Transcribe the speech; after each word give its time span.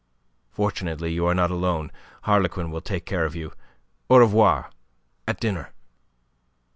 "Fortunately 0.49 1.13
you 1.13 1.27
are 1.27 1.35
not 1.35 1.51
alone. 1.51 1.91
Harlequin 2.23 2.71
will 2.71 2.81
take 2.81 3.05
care 3.05 3.23
of 3.23 3.35
you. 3.35 3.53
Au 4.09 4.17
revoir, 4.17 4.71
at 5.27 5.39
dinner." 5.39 5.73